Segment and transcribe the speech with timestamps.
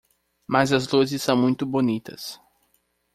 [0.47, 2.41] Mas as luzes são muito bonitas.